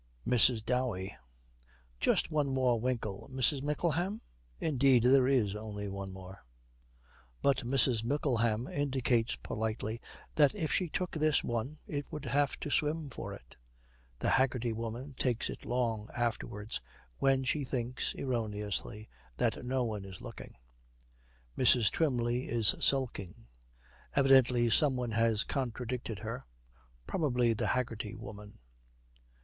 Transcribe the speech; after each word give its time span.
MRS. 0.25 0.65
DOWEY. 0.65 1.15
'Just 1.99 2.31
one 2.31 2.47
more 2.47 2.79
winkle, 2.79 3.29
Mrs. 3.31 3.61
Mickleham?' 3.61 4.21
Indeed 4.59 5.03
there 5.03 5.27
is 5.27 5.55
only 5.55 5.87
one 5.89 6.11
more. 6.11 6.43
But 7.43 7.57
Mrs. 7.57 8.03
Mickleham 8.03 8.67
indicates 8.67 9.35
politely 9.35 10.01
that 10.33 10.55
if 10.55 10.71
she 10.73 10.89
took 10.89 11.11
this 11.11 11.43
one 11.43 11.77
it 11.85 12.07
would 12.11 12.25
have 12.25 12.59
to 12.61 12.71
swim 12.71 13.11
for 13.11 13.31
it. 13.31 13.57
(The 14.17 14.31
Haggerty 14.31 14.73
Woman 14.73 15.13
takes 15.19 15.51
it 15.51 15.65
long 15.65 16.09
afterwards 16.17 16.81
when 17.19 17.43
she 17.43 17.63
thinks, 17.63 18.15
erroneously, 18.15 19.07
that 19.37 19.63
no 19.63 19.83
one 19.83 20.03
is 20.03 20.19
looking.) 20.19 20.55
Mrs. 21.55 21.91
Twymley 21.91 22.49
is 22.49 22.73
sulking. 22.79 23.45
Evidently 24.15 24.67
some 24.71 24.95
one 24.95 25.11
has 25.11 25.43
contradicted 25.43 26.17
her. 26.25 26.43
Probably 27.05 27.53
the 27.53 27.67
Haggerty 27.67 28.15
Woman. 28.15 28.57